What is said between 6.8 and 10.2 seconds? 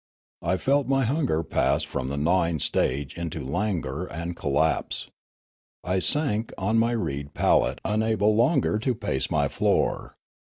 reed pallet unable longer to pace my floor.